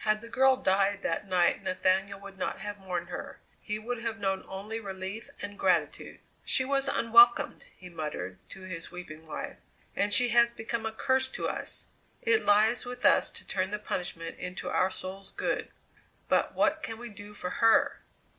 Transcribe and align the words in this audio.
Had 0.00 0.20
the 0.20 0.28
girl 0.28 0.58
died 0.58 1.00
that 1.02 1.26
night 1.26 1.62
Nathaniel 1.62 2.20
would 2.20 2.36
not 2.36 2.58
have 2.58 2.76
mourned 2.78 3.08
her, 3.08 3.40
he 3.62 3.78
would 3.78 3.96
have 4.02 4.18
known 4.18 4.44
only 4.46 4.78
relief 4.78 5.30
and 5.40 5.58
gratitude. 5.58 6.20
"She 6.44 6.66
was 6.66 6.86
unwelcomed," 6.86 7.64
he 7.78 7.88
muttered 7.88 8.36
to 8.50 8.60
his 8.64 8.90
weeping 8.90 9.26
wife; 9.26 9.56
"and 9.96 10.12
she 10.12 10.28
has 10.28 10.52
become 10.52 10.84
a 10.84 10.92
curse 10.92 11.28
to 11.28 11.48
us. 11.48 11.86
It 12.20 12.42
lies 12.44 12.84
with 12.84 13.06
us 13.06 13.30
to 13.30 13.46
turn 13.46 13.70
the 13.70 13.78
punishment 13.78 14.38
into 14.38 14.68
our 14.68 14.90
souls' 14.90 15.30
good; 15.30 15.70
but 16.28 16.52
what 16.54 16.82
can 16.82 16.98
we 16.98 17.08
do 17.08 17.32
for 17.32 17.48
her?" 17.48 18.02